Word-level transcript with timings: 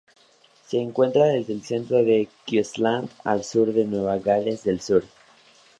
Se 0.65 0.79
encuentra 0.79 1.25
desde 1.25 1.53
el 1.53 1.61
centro 1.61 1.97
de 2.03 2.27
Queensland 2.47 3.07
al 3.23 3.43
sur 3.43 3.71
de 3.71 3.85
Nueva 3.85 4.17
Gales 4.17 4.63
del 4.63 4.81
Sur. 4.81 5.03